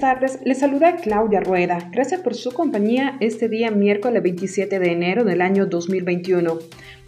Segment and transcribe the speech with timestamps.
[0.00, 0.38] Buenas tardes.
[0.44, 1.90] Les saluda Claudia Rueda.
[1.90, 6.58] Gracias por su compañía este día miércoles 27 de enero del año 2021.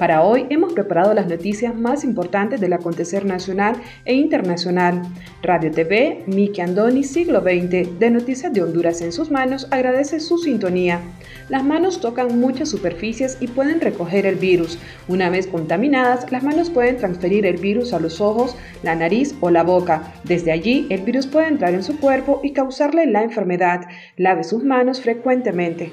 [0.00, 5.02] Para hoy hemos preparado las noticias más importantes del acontecer nacional e internacional.
[5.42, 10.38] Radio TV, Miki Andoni, siglo XX, de Noticias de Honduras en sus manos, agradece su
[10.38, 11.02] sintonía.
[11.50, 14.78] Las manos tocan muchas superficies y pueden recoger el virus.
[15.06, 19.50] Una vez contaminadas, las manos pueden transferir el virus a los ojos, la nariz o
[19.50, 20.14] la boca.
[20.24, 23.82] Desde allí, el virus puede entrar en su cuerpo y causarle la enfermedad.
[24.16, 25.92] Lave sus manos frecuentemente.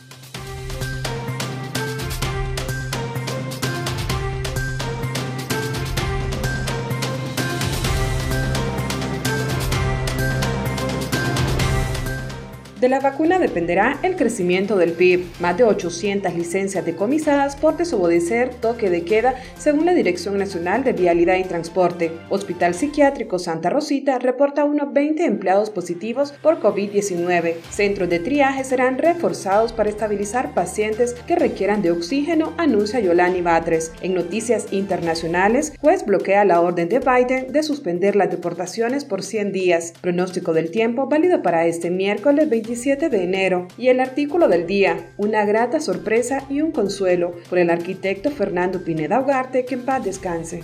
[12.81, 15.27] De la vacuna dependerá el crecimiento del PIB.
[15.39, 20.93] Más de 800 licencias decomisadas por desobedecer toque de queda según la Dirección Nacional de
[20.93, 22.11] Vialidad y Transporte.
[22.29, 27.57] Hospital Psiquiátrico Santa Rosita reporta unos 20 empleados positivos por COVID-19.
[27.69, 33.91] Centros de triaje serán reforzados para estabilizar pacientes que requieran de oxígeno, anuncia Yolani Batres.
[34.01, 39.51] En noticias internacionales, juez bloquea la orden de Biden de suspender las deportaciones por 100
[39.51, 39.93] días.
[40.01, 45.11] Pronóstico del tiempo válido para este miércoles 20 de enero y el artículo del día,
[45.17, 50.05] una grata sorpresa y un consuelo por el arquitecto Fernando Pineda Ugarte, que en paz
[50.05, 50.63] descanse.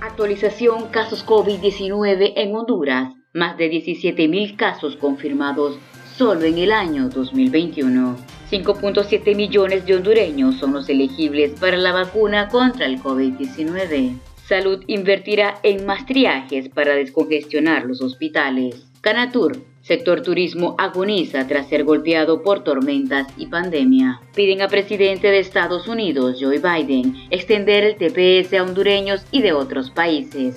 [0.00, 3.14] Actualización casos COVID-19 en Honduras.
[3.34, 5.76] Más de 17.000 casos confirmados
[6.16, 8.27] solo en el año 2021.
[8.50, 14.18] 5.7 millones de hondureños son los elegibles para la vacuna contra el COVID-19.
[14.46, 18.86] Salud invertirá en más triajes para descongestionar los hospitales.
[19.02, 24.22] Canatur, sector turismo agoniza tras ser golpeado por tormentas y pandemia.
[24.34, 29.52] Piden a presidente de Estados Unidos, Joe Biden, extender el TPS a hondureños y de
[29.52, 30.56] otros países.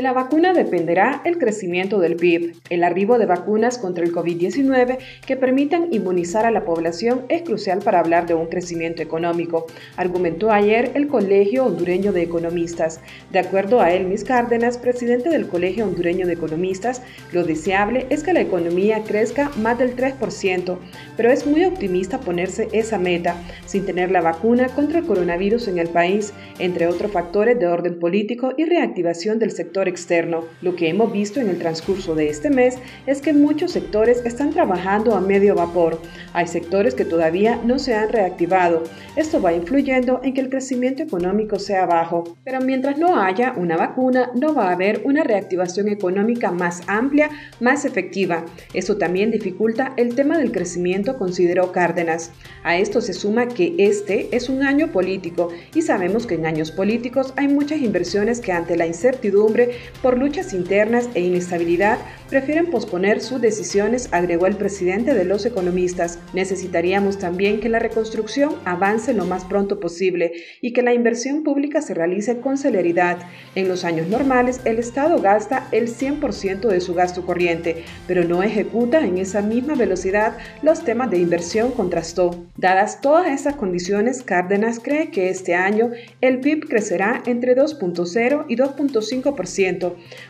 [0.00, 2.54] De la vacuna dependerá el crecimiento del PIB.
[2.70, 7.80] El arribo de vacunas contra el COVID-19 que permitan inmunizar a la población es crucial
[7.80, 9.66] para hablar de un crecimiento económico,
[9.98, 13.02] argumentó ayer el Colegio Hondureño de Economistas.
[13.30, 18.32] De acuerdo a Elmis Cárdenas, presidente del Colegio Hondureño de Economistas, lo deseable es que
[18.32, 20.78] la economía crezca más del 3%,
[21.18, 23.36] pero es muy optimista ponerse esa meta
[23.66, 27.98] sin tener la vacuna contra el coronavirus en el país, entre otros factores de orden
[27.98, 30.44] político y reactivación del sector externo.
[30.62, 34.50] Lo que hemos visto en el transcurso de este mes es que muchos sectores están
[34.50, 36.00] trabajando a medio vapor.
[36.32, 38.84] Hay sectores que todavía no se han reactivado.
[39.16, 42.36] Esto va influyendo en que el crecimiento económico sea bajo.
[42.44, 47.30] Pero mientras no haya una vacuna, no va a haber una reactivación económica más amplia,
[47.60, 48.44] más efectiva.
[48.72, 52.30] Eso también dificulta el tema del crecimiento, consideró Cárdenas.
[52.62, 56.70] A esto se suma que este es un año político y sabemos que en años
[56.70, 59.70] políticos hay muchas inversiones que ante la incertidumbre
[60.02, 61.98] por luchas internas e inestabilidad
[62.28, 66.18] prefieren posponer sus decisiones, agregó el presidente de los economistas.
[66.32, 71.82] Necesitaríamos también que la reconstrucción avance lo más pronto posible y que la inversión pública
[71.82, 73.18] se realice con celeridad.
[73.56, 78.42] En los años normales, el Estado gasta el 100% de su gasto corriente, pero no
[78.42, 82.46] ejecuta en esa misma velocidad los temas de inversión, contrastó.
[82.56, 85.90] Dadas todas estas condiciones, Cárdenas cree que este año
[86.20, 89.59] el PIB crecerá entre 2.0 y 2.5%.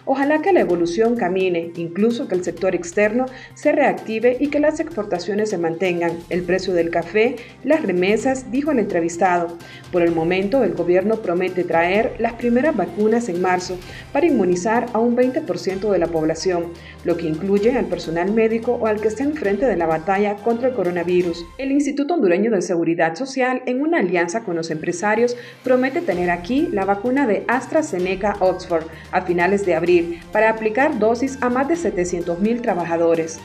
[0.05, 4.81] Ojalá que la evolución camine, incluso que el sector externo se reactive y que las
[4.81, 6.13] exportaciones se mantengan.
[6.31, 9.57] El precio del café, las remesas, dijo el entrevistado.
[9.93, 13.79] Por el momento, el gobierno promete traer las primeras vacunas en marzo
[14.13, 16.73] para inmunizar a un 20% de la población,
[17.05, 20.69] lo que incluye al personal médico o al que esté enfrente de la batalla contra
[20.69, 21.45] el coronavirus.
[21.59, 26.69] El Instituto Hondureño de Seguridad Social, en una alianza con los empresarios, promete tener aquí
[26.73, 31.75] la vacuna de AstraZeneca Oxford a finales de abril para aplicar dosis a más de
[31.75, 33.41] 700.000 trabajadores.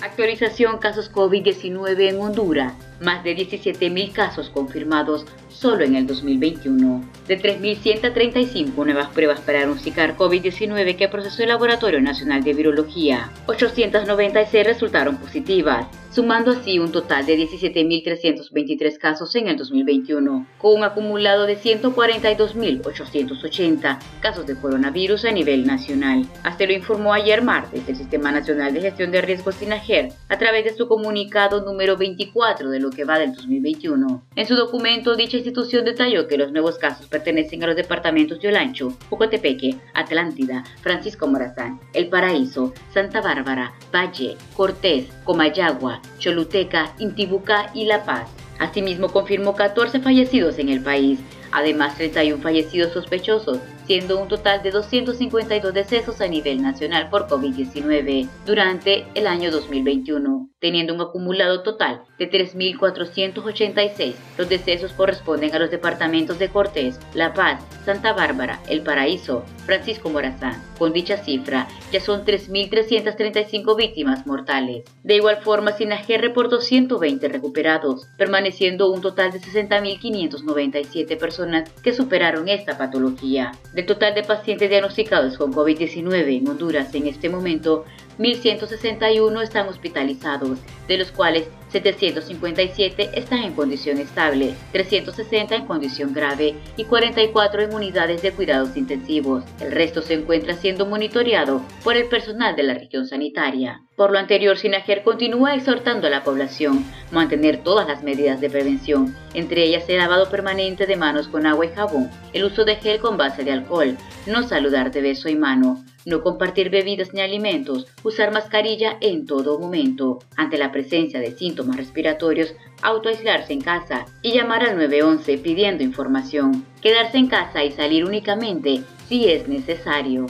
[0.00, 2.74] Actualización casos COVID-19 en Honduras.
[3.00, 5.26] Más de 17.000 casos confirmados
[5.62, 7.04] solo en el 2021.
[7.28, 14.66] De 3.135 nuevas pruebas para diagnosticar COVID-19 que procesó el Laboratorio Nacional de Virología, 896
[14.66, 21.46] resultaron positivas, sumando así un total de 17.323 casos en el 2021, con un acumulado
[21.46, 26.26] de 142.880 casos de coronavirus a nivel nacional.
[26.42, 30.64] Hasta lo informó ayer martes el Sistema Nacional de Gestión de Riesgos SINAGER a través
[30.64, 34.24] de su comunicado número 24 de lo que va del 2021.
[34.34, 38.40] En su documento, dicha institución institución detalló que los nuevos casos pertenecen a los departamentos
[38.40, 47.70] de Olancho, Pocotepeque, Atlántida, Francisco Morazán, El Paraíso, Santa Bárbara, Valle, Cortés, Comayagua, Choluteca, Intibucá
[47.74, 48.30] y La Paz.
[48.60, 51.18] Asimismo, confirmó 14 fallecidos en el país,
[51.50, 58.28] además 31 fallecidos sospechosos, siendo un total de 252 decesos a nivel nacional por COVID-19
[58.46, 64.14] durante el año 2021, teniendo un acumulado total de 3.486.
[64.38, 70.08] Los decesos corresponden a los departamentos de Cortés, La Paz, Santa Bárbara, El Paraíso, Francisco
[70.08, 70.62] Morazán.
[70.78, 74.84] Con dicha cifra, ya son 3.335 víctimas mortales.
[75.04, 82.48] De igual forma, Sinajer reportó 120 recuperados, permaneciendo un total de 60.597 personas que superaron
[82.48, 83.52] esta patología.
[83.72, 87.86] Del total de pacientes diagnosticados con COVID-19 en Honduras en este momento,
[88.18, 96.54] 1.161 están hospitalizados, de los cuales 757 están en condición estable, 360 en condición grave
[96.76, 99.44] y 44 en unidades de cuidados intensivos.
[99.60, 103.82] El resto se encuentra siendo monitoreado por el personal de la región sanitaria.
[103.96, 108.50] Por lo anterior, Sinajer continúa exhortando a la población a mantener todas las medidas de
[108.50, 112.76] prevención, entre ellas el lavado permanente de manos con agua y jabón, el uso de
[112.76, 117.20] gel con base de alcohol, no saludar de beso y mano, no compartir bebidas ni
[117.20, 120.18] alimentos, usar mascarilla en todo momento.
[120.36, 126.64] Ante la presencia de síntomas respiratorios, autoaislarse en casa y llamar al 911 pidiendo información.
[126.80, 130.26] Quedarse en casa y salir únicamente si es necesario.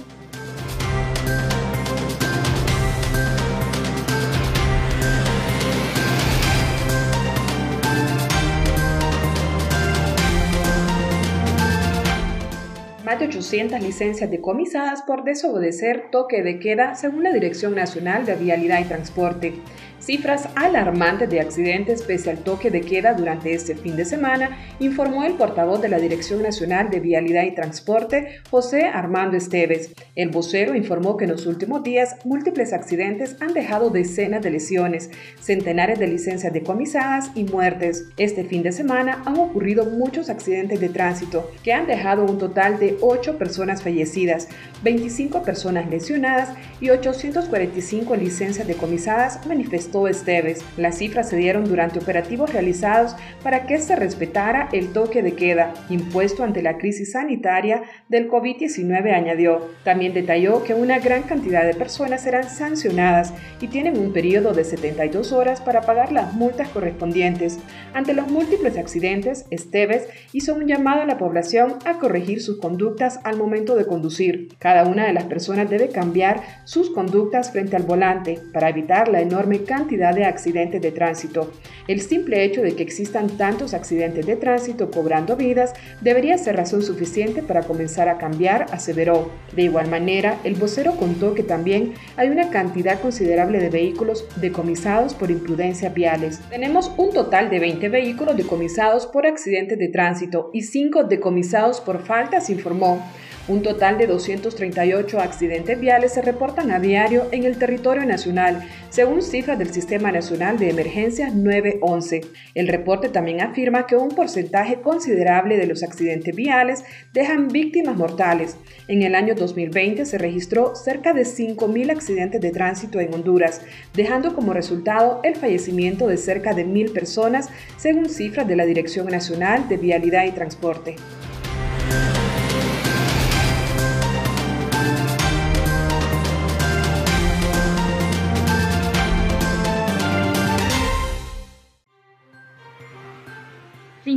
[13.22, 18.80] De 800 licencias decomisadas por desobedecer toque de queda según la Dirección Nacional de Vialidad
[18.80, 19.54] y Transporte.
[20.02, 25.24] Cifras alarmantes de accidentes pese al toque de queda durante este fin de semana, informó
[25.24, 29.94] el portavoz de la Dirección Nacional de Vialidad y Transporte, José Armando Esteves.
[30.16, 35.10] El vocero informó que en los últimos días múltiples accidentes han dejado decenas de lesiones,
[35.40, 38.08] centenares de licencias decomisadas y muertes.
[38.16, 42.78] Este fin de semana han ocurrido muchos accidentes de tránsito que han dejado un total
[42.80, 44.48] de 8 8 personas fallecidas,
[44.82, 49.46] 25 personas lesionadas y 845 licencias decomisadas,
[49.92, 50.64] manifestó Esteves.
[50.76, 55.74] Las cifras se dieron durante operativos realizados para que se respetara el toque de queda
[55.90, 59.68] impuesto ante la crisis sanitaria del COVID-19, añadió.
[59.84, 64.64] También detalló que una gran cantidad de personas serán sancionadas y tienen un periodo de
[64.64, 67.58] 72 horas para pagar las multas correspondientes.
[67.94, 73.20] Ante los múltiples accidentes, Esteves hizo un llamado a la población a corregir sus conductas
[73.24, 74.48] al momento de conducir.
[74.58, 79.20] Cada una de las personas debe cambiar sus conductas frente al volante para evitar la
[79.20, 81.50] enorme cantidad de accidentes de tránsito.
[81.88, 86.82] El simple hecho de que existan tantos accidentes de tránsito cobrando vidas debería ser razón
[86.82, 89.30] suficiente para comenzar a cambiar, aseveró.
[89.54, 95.14] De igual manera, el vocero contó que también hay una cantidad considerable de vehículos decomisados
[95.14, 96.40] por imprudencias viales.
[96.48, 102.04] Tenemos un total de 20 vehículos decomisados por accidentes de tránsito y 5 decomisados por
[102.04, 103.02] faltas, informó.
[103.48, 109.20] Un total de 238 accidentes viales se reportan a diario en el territorio nacional, según
[109.20, 112.20] cifras del Sistema Nacional de Emergencias 911.
[112.54, 118.56] El reporte también afirma que un porcentaje considerable de los accidentes viales dejan víctimas mortales.
[118.86, 124.36] En el año 2020 se registró cerca de 5.000 accidentes de tránsito en Honduras, dejando
[124.36, 129.68] como resultado el fallecimiento de cerca de 1.000 personas, según cifras de la Dirección Nacional
[129.68, 130.94] de Vialidad y Transporte.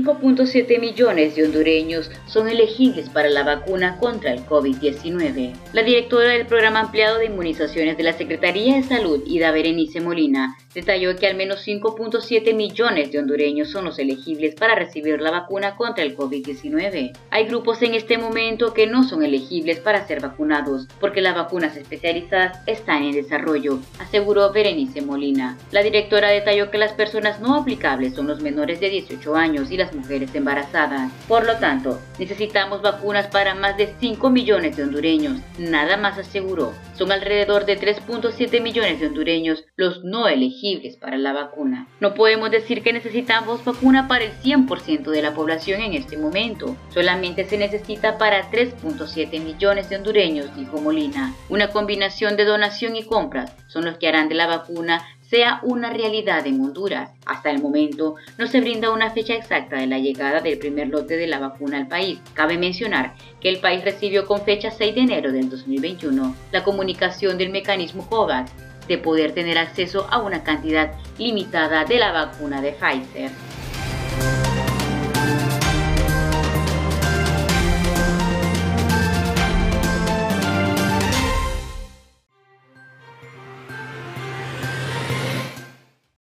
[0.05, 5.53] 5.7 millones de hondureños son elegibles para la vacuna contra el COVID-19.
[5.74, 10.55] La directora del programa ampliado de inmunizaciones de la Secretaría de Salud, Ida Berenice Molina,
[10.75, 15.75] detalló que al menos 5.7 millones de hondureños son los elegibles para recibir la vacuna
[15.75, 17.17] contra el COVID-19.
[17.32, 21.75] Hay grupos en este momento que no son elegibles para ser vacunados porque las vacunas
[21.77, 25.58] especializadas están en desarrollo, aseguró Berenice Molina.
[25.72, 29.77] La directora detalló que las personas no aplicables son los menores de 18 años y
[29.77, 31.12] las mujeres embarazadas.
[31.27, 36.74] Por lo tanto, necesitamos vacunas para más de 5 millones de hondureños, nada más aseguró.
[36.97, 41.87] Son alrededor de 3.7 millones de hondureños los no elegibles para la vacuna.
[41.99, 46.75] No podemos decir que necesitamos vacuna para el 100% de la población en este momento.
[46.89, 51.33] Solamente se necesita para 3.7 millones de hondureños, dijo Molina.
[51.49, 55.91] Una combinación de donación y compras son los que harán de la vacuna sea una
[55.91, 57.12] realidad en Honduras.
[57.25, 61.17] Hasta el momento no se brinda una fecha exacta de la llegada del primer lote
[61.17, 62.20] de la vacuna al país.
[62.34, 67.38] Cabe mencionar que el país recibió con fecha 6 de enero del 2021 la comunicación
[67.38, 68.51] del mecanismo COVAX
[68.88, 73.32] de poder tener acceso a una cantidad limitada de la vacuna de Pfizer.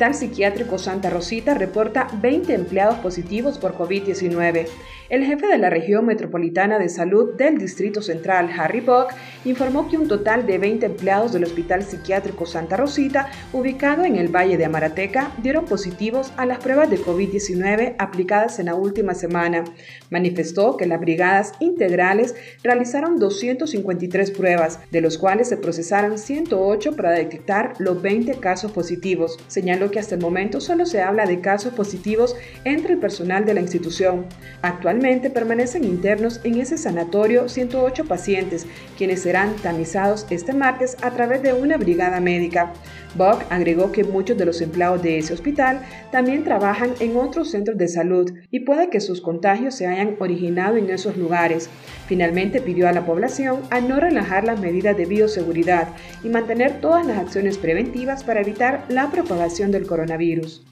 [0.00, 4.66] Hospital Psiquiátrico Santa Rosita reporta 20 empleados positivos por COVID-19.
[5.10, 9.12] El jefe de la región metropolitana de salud del Distrito Central, Harry Bock,
[9.44, 14.28] informó que un total de 20 empleados del Hospital Psiquiátrico Santa Rosita, ubicado en el
[14.28, 19.64] Valle de Amarateca, dieron positivos a las pruebas de COVID-19 aplicadas en la última semana.
[20.10, 27.10] Manifestó que las brigadas integrales realizaron 253 pruebas, de los cuales se procesaron 108 para
[27.10, 29.36] detectar los 20 casos positivos.
[29.48, 33.54] Señaló que hasta el momento solo se habla de casos positivos entre el personal de
[33.54, 34.26] la institución.
[34.62, 38.66] Actualmente, permanecen internos en ese sanatorio 108 pacientes,
[38.96, 42.72] quienes serán tamizados este martes a través de una brigada médica.
[43.14, 45.80] Buck agregó que muchos de los empleados de ese hospital
[46.12, 50.76] también trabajan en otros centros de salud y puede que sus contagios se hayan originado
[50.76, 51.68] en esos lugares.
[52.06, 55.88] Finalmente pidió a la población a no relajar las medidas de bioseguridad
[56.22, 60.64] y mantener todas las acciones preventivas para evitar la propagación del coronavirus.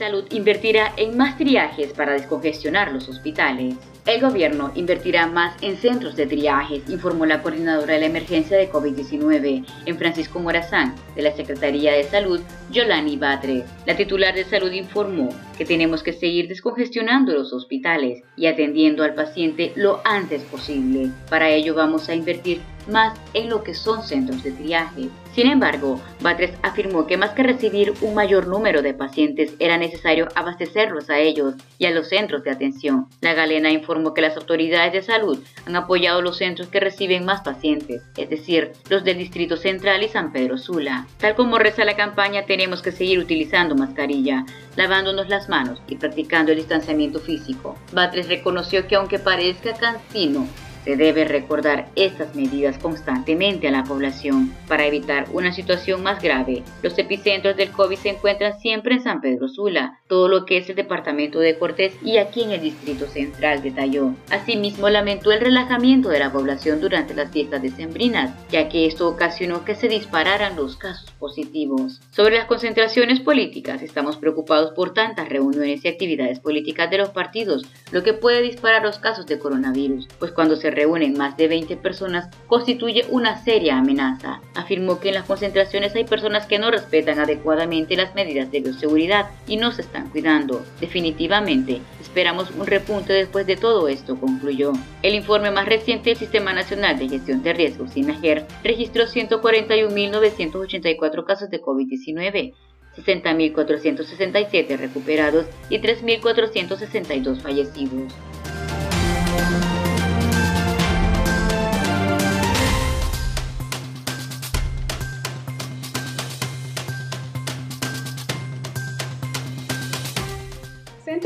[0.00, 3.74] Salud invertirá en más triajes para descongestionar los hospitales.
[4.06, 8.72] El gobierno invertirá más en centros de triajes, informó la coordinadora de la emergencia de
[8.72, 12.40] COVID-19 en Francisco Morazán, de la Secretaría de Salud,
[12.70, 13.64] Yolani Batres.
[13.84, 15.28] La titular de salud informó
[15.58, 21.10] que tenemos que seguir descongestionando los hospitales y atendiendo al paciente lo antes posible.
[21.28, 25.10] Para ello vamos a invertir más en lo que son centros de triaje.
[25.34, 30.28] Sin embargo, Batres afirmó que más que recibir un mayor número de pacientes era necesario
[30.34, 33.06] abastecerlos a ellos y a los centros de atención.
[33.20, 37.42] La galena informó que las autoridades de salud han apoyado los centros que reciben más
[37.42, 41.06] pacientes, es decir, los del Distrito Central y San Pedro Sula.
[41.18, 44.44] Tal como reza la campaña, tenemos que seguir utilizando mascarilla,
[44.76, 47.78] lavándonos las manos y practicando el distanciamiento físico.
[47.92, 50.46] Batres reconoció que aunque parezca cansino,
[50.84, 56.62] se debe recordar estas medidas constantemente a la población para evitar una situación más grave.
[56.82, 60.68] Los epicentros del COVID se encuentran siempre en San Pedro Sula, todo lo que es
[60.68, 64.12] el departamento de Cortés y aquí en el Distrito Central, detalló.
[64.28, 69.64] Asimismo, lamentó el relajamiento de la población durante las fiestas decembrinas, ya que esto ocasionó
[69.64, 72.00] que se dispararan los casos positivos.
[72.10, 77.64] Sobre las concentraciones políticas, estamos preocupados por tantas reuniones y actividades políticas de los partidos,
[77.92, 81.76] lo que puede disparar los casos de coronavirus, pues cuando se reúnen más de 20
[81.76, 84.40] personas constituye una seria amenaza.
[84.56, 89.30] Afirmó que en las concentraciones hay personas que no respetan adecuadamente las medidas de bioseguridad
[89.46, 90.64] y no se están cuidando.
[90.80, 94.72] Definitivamente, esperamos un repunte después de todo esto, concluyó.
[95.02, 101.50] El informe más reciente del Sistema Nacional de Gestión de Riesgos, SINAGER, registró 141.984 casos
[101.50, 102.54] de COVID-19.
[102.96, 108.12] 60.467 recuperados y 3.462 fallecidos.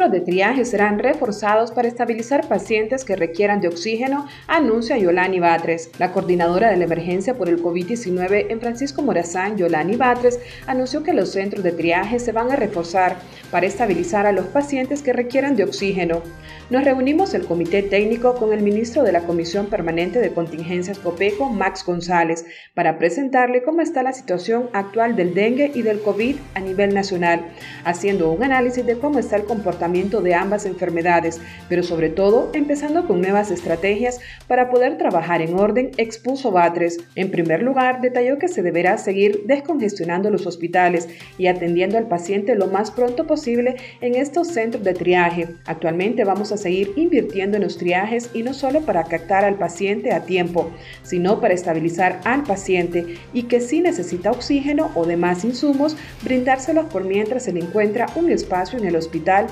[0.04, 5.90] Centros de triaje serán reforzados para estabilizar pacientes que requieran de oxígeno, anuncia Yolani Batres.
[5.98, 11.14] La coordinadora de la emergencia por el COVID-19 en Francisco Morazán, Yolani Batres, anunció que
[11.14, 13.16] los centros de triaje se van a reforzar
[13.50, 16.22] para estabilizar a los pacientes que requieran de oxígeno.
[16.70, 21.50] Nos reunimos el comité técnico con el ministro de la Comisión Permanente de Contingencias COPECO,
[21.50, 26.60] Max González, para presentarle cómo está la situación actual del dengue y del COVID a
[26.60, 27.46] nivel nacional,
[27.84, 33.06] haciendo un análisis de cómo está el comportamiento de ambas enfermedades, pero sobre todo empezando
[33.06, 36.98] con nuevas estrategias para poder trabajar en orden, expuso Batres.
[37.14, 42.56] En primer lugar, detalló que se deberá seguir descongestionando los hospitales y atendiendo al paciente
[42.56, 45.48] lo más pronto posible en estos centros de triaje.
[45.64, 50.12] Actualmente vamos a seguir invirtiendo en los triajes y no solo para captar al paciente
[50.12, 50.72] a tiempo,
[51.04, 57.04] sino para estabilizar al paciente y que si necesita oxígeno o demás insumos, brindárselos por
[57.04, 59.46] mientras se le encuentra un espacio en el hospital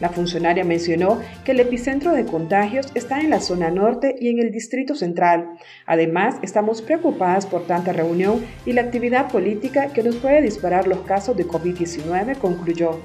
[0.00, 4.38] la funcionaria mencionó que el epicentro de contagios está en la zona norte y en
[4.38, 5.58] el Distrito Central.
[5.86, 11.00] Además, estamos preocupadas por tanta reunión y la actividad política que nos puede disparar los
[11.00, 13.00] casos de COVID-19, concluyó.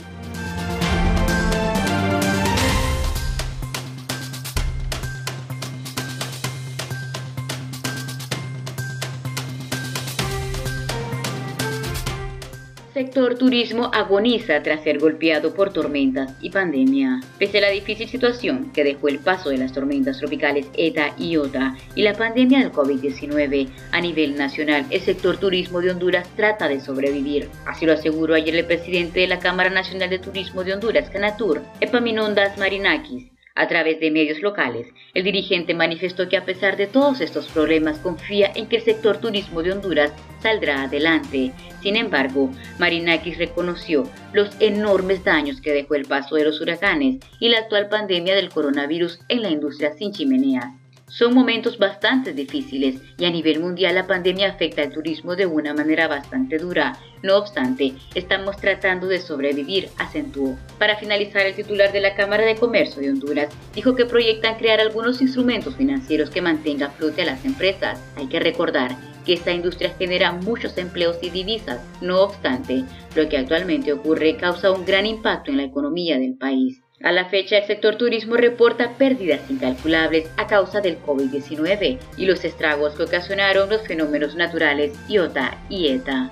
[12.94, 17.22] Sector turismo agoniza tras ser golpeado por tormentas y pandemia.
[17.40, 21.38] Pese a la difícil situación que dejó el paso de las tormentas tropicales ETA y
[21.38, 26.68] OTA y la pandemia del COVID-19 a nivel nacional, el sector turismo de Honduras trata
[26.68, 27.50] de sobrevivir.
[27.66, 31.62] Así lo aseguró ayer el presidente de la Cámara Nacional de Turismo de Honduras, Canatur,
[31.80, 37.22] Epaminondas Marinakis, a través de medios locales, el dirigente manifestó que a pesar de todos
[37.22, 40.12] estos problemas confía en que el sector turismo de Honduras
[40.42, 41.52] saldrá adelante.
[41.82, 47.50] Sin embargo, Marinakis reconoció los enormes daños que dejó el paso de los huracanes y
[47.50, 50.83] la actual pandemia del coronavirus en la industria sin chimeneas.
[51.16, 55.72] Son momentos bastante difíciles y a nivel mundial la pandemia afecta al turismo de una
[55.72, 56.98] manera bastante dura.
[57.22, 60.58] No obstante, estamos tratando de sobrevivir, acentuó.
[60.80, 64.80] Para finalizar, el titular de la Cámara de Comercio de Honduras dijo que proyectan crear
[64.80, 68.02] algunos instrumentos financieros que mantengan flote a las empresas.
[68.16, 71.80] Hay que recordar que esta industria genera muchos empleos y divisas.
[72.02, 76.83] No obstante, lo que actualmente ocurre causa un gran impacto en la economía del país.
[77.04, 82.46] A la fecha, el sector turismo reporta pérdidas incalculables a causa del COVID-19 y los
[82.46, 86.32] estragos que ocasionaron los fenómenos naturales Iota y ETA.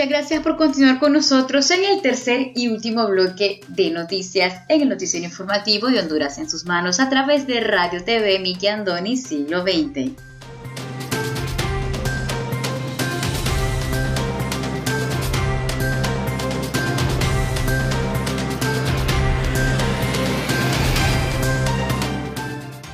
[0.00, 4.80] Muchas gracias por continuar con nosotros en el tercer y último bloque de noticias en
[4.80, 9.18] el noticiero informativo de Honduras en sus manos a través de Radio TV Miki Andoni
[9.18, 10.12] Siglo XX.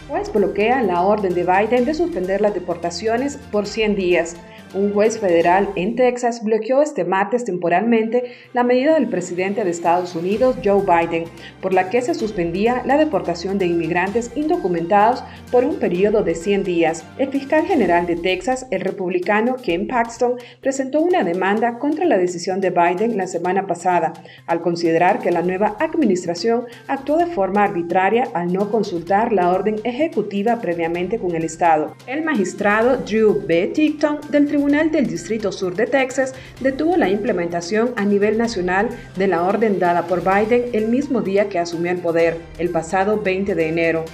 [0.09, 4.37] Juez bloquea la orden de Biden de suspender las deportaciones por 100 días.
[4.77, 10.15] Un juez federal en Texas bloqueó este martes temporalmente la medida del presidente de Estados
[10.15, 11.25] Unidos, Joe Biden,
[11.63, 16.65] por la que se suspendía la deportación de inmigrantes indocumentados por un periodo de 100
[16.65, 17.07] días.
[17.17, 22.61] El fiscal general de Texas, el republicano Ken Paxton, presentó una demanda contra la decisión
[22.61, 24.13] de Biden la semana pasada,
[24.47, 29.77] al considerar que la nueva administración actuó de forma arbitraria al no consultar la orden
[29.85, 31.97] ejecutiva previamente con el Estado.
[32.07, 33.69] El magistrado Drew B.
[33.69, 39.29] Ticton del Tribunal del Distrito Sur de Texas detuvo la implementación a nivel nacional de
[39.29, 43.55] la orden dada por Biden el mismo día que asumió el poder, el pasado 20
[43.55, 44.05] de enero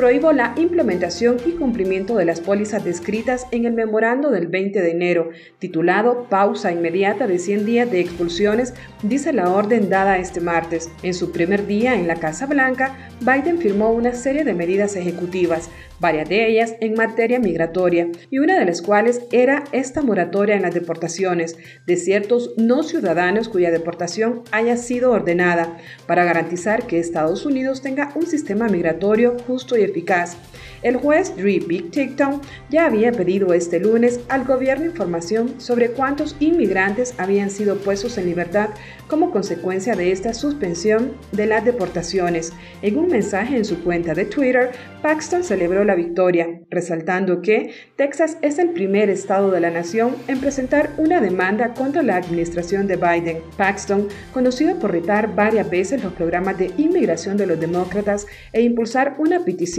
[0.00, 4.92] prohíbo la implementación y cumplimiento de las pólizas descritas en el memorando del 20 de
[4.92, 10.90] enero, titulado Pausa inmediata de 100 días de expulsiones, dice la orden dada este martes.
[11.02, 15.68] En su primer día en la Casa Blanca, Biden firmó una serie de medidas ejecutivas,
[16.00, 20.62] varias de ellas en materia migratoria, y una de las cuales era esta moratoria en
[20.62, 27.44] las deportaciones de ciertos no ciudadanos cuya deportación haya sido ordenada, para garantizar que Estados
[27.44, 30.36] Unidos tenga un sistema migratorio justo y eficaz.
[30.82, 36.36] El juez Drew Big TikTok ya había pedido este lunes al gobierno información sobre cuántos
[36.40, 38.70] inmigrantes habían sido puestos en libertad
[39.06, 42.52] como consecuencia de esta suspensión de las deportaciones.
[42.80, 44.70] En un mensaje en su cuenta de Twitter,
[45.02, 50.40] Paxton celebró la victoria, resaltando que Texas es el primer estado de la nación en
[50.40, 53.38] presentar una demanda contra la administración de Biden.
[53.56, 59.16] Paxton, conocido por retar varias veces los programas de inmigración de los demócratas e impulsar
[59.18, 59.69] una petición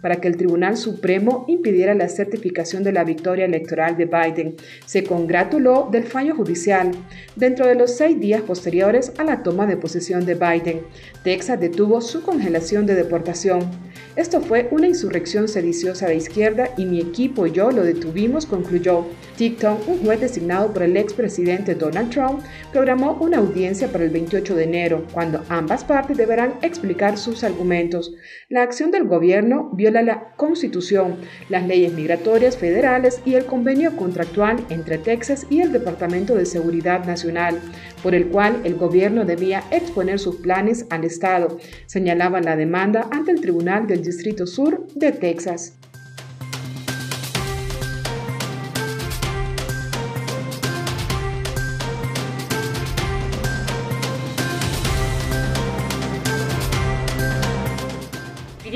[0.00, 5.04] para que el Tribunal Supremo impidiera la certificación de la victoria electoral de Biden, se
[5.04, 6.90] congratuló del fallo judicial.
[7.36, 10.82] Dentro de los seis días posteriores a la toma de posesión de Biden,
[11.24, 13.60] Texas detuvo su congelación de deportación.
[14.16, 19.06] Esto fue una insurrección sediciosa de izquierda y mi equipo y yo lo detuvimos, concluyó.
[19.36, 22.40] TikTok, un juez designado por el expresidente Donald Trump,
[22.72, 28.14] programó una audiencia para el 28 de enero, cuando ambas partes deberán explicar sus argumentos.
[28.48, 29.29] La acción del gobierno
[29.72, 31.16] viola la Constitución,
[31.48, 37.04] las leyes migratorias federales y el convenio contractual entre Texas y el Departamento de Seguridad
[37.04, 37.60] Nacional,
[38.02, 43.30] por el cual el gobierno debía exponer sus planes al Estado, señalaba la demanda ante
[43.30, 45.79] el Tribunal del Distrito Sur de Texas.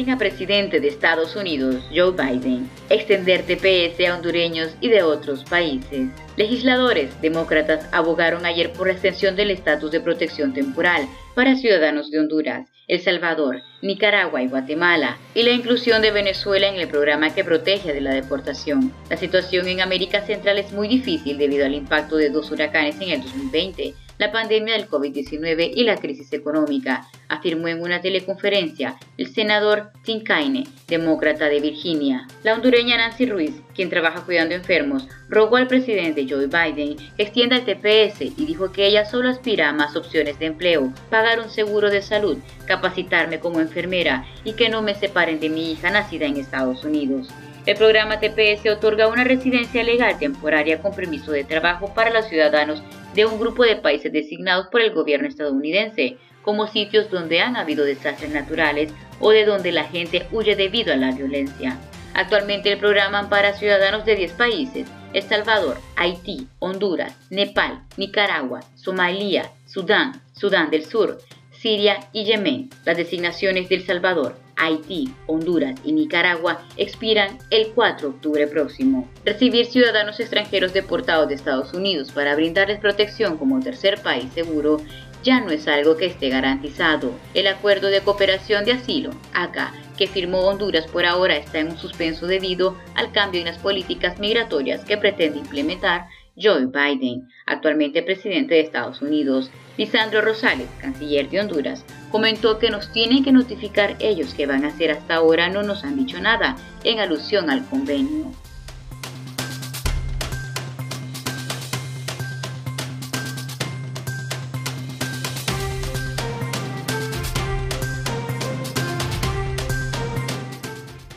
[0.05, 5.45] Piden a presidente de Estados Unidos, Joe Biden, extender TPS a hondureños y de otros
[5.45, 6.11] países.
[6.37, 12.21] Legisladores demócratas abogaron ayer por la extensión del estatus de protección temporal para ciudadanos de
[12.21, 17.45] Honduras, El Salvador, Nicaragua y Guatemala, y la inclusión de Venezuela en el programa que
[17.45, 18.93] protege de la deportación.
[19.09, 23.11] La situación en América Central es muy difícil debido al impacto de dos huracanes en
[23.11, 29.35] el 2020 la pandemia del COVID-19 y la crisis económica, afirmó en una teleconferencia el
[29.35, 32.27] senador Tim Kaine, demócrata de Virginia.
[32.43, 37.57] La hondureña Nancy Ruiz, quien trabaja cuidando enfermos, rogó al presidente Joe Biden que extienda
[37.57, 41.51] el TPS y dijo que ella solo aspira a más opciones de empleo, pagar un
[41.51, 46.25] seguro de salud, capacitarme como enfermera y que no me separen de mi hija nacida
[46.25, 47.29] en Estados Unidos.
[47.67, 52.83] El programa TPS otorga una residencia legal temporaria con permiso de trabajo para los ciudadanos
[53.15, 57.87] de un grupo de países designados por el gobierno estadounidense, como sitios donde han habido
[57.87, 61.79] desastres naturales o de donde la gente huye debido a la violencia.
[62.13, 69.51] Actualmente el programa ampara ciudadanos de 10 países, El Salvador, Haití, Honduras, Nepal, Nicaragua, Somalia,
[69.65, 71.19] Sudán, Sudán del Sur,
[71.51, 72.69] Siria y Yemen.
[72.85, 79.09] Las designaciones de El Salvador, Haití, Honduras y Nicaragua expiran el 4 de octubre próximo.
[79.25, 84.81] Recibir ciudadanos extranjeros deportados de Estados Unidos para brindarles protección como tercer país seguro
[85.25, 87.11] ya no es algo que esté garantizado.
[87.33, 91.79] El acuerdo de cooperación de asilo, ACA, que firmó Honduras por ahora está en un
[91.79, 98.55] suspenso debido al cambio en las políticas migratorias que pretende implementar Joe Biden, actualmente presidente
[98.55, 99.51] de Estados Unidos.
[99.79, 104.69] Lisandro Rosales, canciller de Honduras, comentó que nos tienen que notificar ellos que van a
[104.69, 108.31] hacer hasta ahora no nos han dicho nada en alusión al convenio.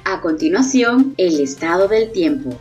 [0.04, 2.58] A continuación, el estado del tiempo.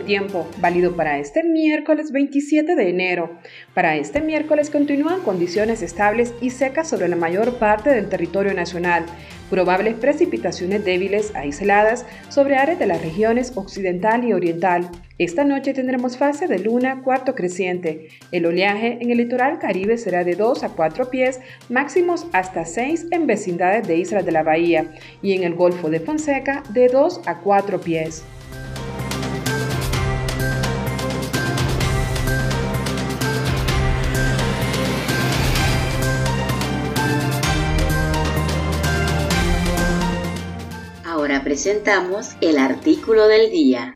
[0.00, 3.38] Tiempo, válido para este miércoles 27 de enero.
[3.74, 9.04] Para este miércoles continúan condiciones estables y secas sobre la mayor parte del territorio nacional.
[9.50, 14.88] Probables precipitaciones débiles aisladas sobre áreas de las regiones occidental y oriental.
[15.18, 18.08] Esta noche tendremos fase de luna cuarto creciente.
[18.32, 23.08] El oleaje en el litoral caribe será de 2 a 4 pies, máximos hasta 6
[23.10, 24.86] en vecindades de Islas de la Bahía
[25.20, 28.24] y en el Golfo de Fonseca de 2 a 4 pies.
[41.62, 43.94] Presentamos el artículo del día.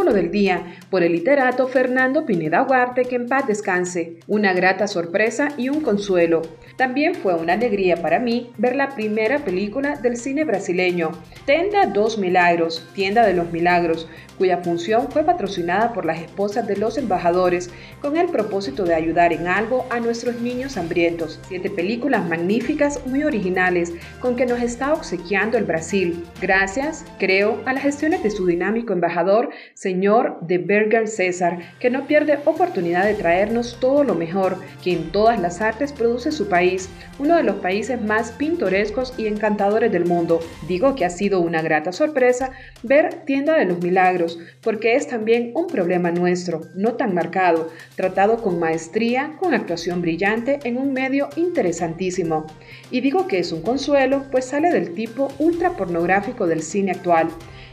[0.00, 4.16] Del día por el literato Fernando Pineda Huarte, que en paz descanse.
[4.26, 6.42] Una grata sorpresa y un consuelo.
[6.76, 11.12] También fue una alegría para mí ver la primera película del cine brasileño,
[11.44, 14.08] Tenda dos Milagros, Tienda de los Milagros,
[14.38, 19.34] cuya función fue patrocinada por las esposas de los embajadores con el propósito de ayudar
[19.34, 21.38] en algo a nuestros niños hambrientos.
[21.46, 26.24] Siete películas magníficas, muy originales, con que nos está obsequiando el Brasil.
[26.40, 29.89] Gracias, creo, a las gestiones de su dinámico embajador, señor
[30.40, 35.40] de Berger César, que no pierde oportunidad de traernos todo lo mejor que en todas
[35.40, 40.40] las artes produce su país, uno de los países más pintorescos y encantadores del mundo.
[40.68, 45.50] Digo que ha sido una grata sorpresa ver Tienda de los Milagros porque es también
[45.54, 51.28] un problema nuestro, no tan marcado, tratado con maestría, con actuación brillante en un medio
[51.36, 52.46] interesantísimo.
[52.90, 57.28] Y digo que es un consuelo, pues sale del tipo ultra pornográfico del cine actual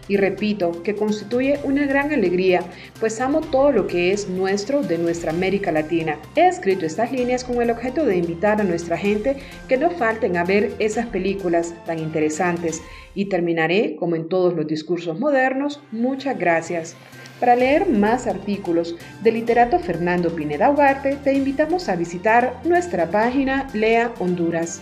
[0.07, 2.61] y repito que constituye una gran alegría,
[2.99, 6.17] pues amo todo lo que es nuestro de nuestra América Latina.
[6.35, 10.37] He escrito estas líneas con el objeto de invitar a nuestra gente que no falten
[10.37, 12.81] a ver esas películas tan interesantes
[13.15, 16.95] y terminaré, como en todos los discursos modernos, muchas gracias.
[17.39, 23.67] Para leer más artículos del literato Fernando Pineda Ugarte, te invitamos a visitar nuestra página
[23.73, 24.81] Lea Honduras.